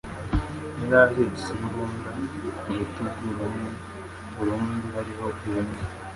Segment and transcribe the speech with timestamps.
[0.89, 2.09] yari ahetse imbuda
[2.59, 3.69] ku rutugu rumwe
[4.41, 5.77] urundi hariho ihene